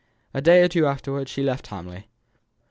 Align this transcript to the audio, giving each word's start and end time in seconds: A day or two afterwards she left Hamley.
A 0.33 0.41
day 0.41 0.63
or 0.63 0.67
two 0.67 0.87
afterwards 0.87 1.29
she 1.29 1.43
left 1.43 1.67
Hamley. 1.67 2.07